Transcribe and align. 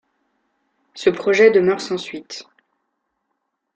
Ce 0.95 1.11
projet 1.11 1.51
demeure 1.51 1.79
sans 1.79 1.99
suite. 1.99 2.45